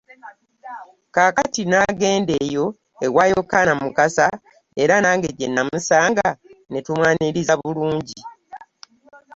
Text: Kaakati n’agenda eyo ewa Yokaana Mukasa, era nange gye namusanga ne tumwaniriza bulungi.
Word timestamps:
Kaakati 1.15 1.61
n’agenda 1.71 2.33
eyo 2.45 2.65
ewa 3.05 3.23
Yokaana 3.31 3.73
Mukasa, 3.81 4.27
era 4.81 4.95
nange 5.03 5.29
gye 5.37 5.47
namusanga 5.49 6.27
ne 6.71 6.79
tumwaniriza 6.85 7.53
bulungi. 7.61 8.19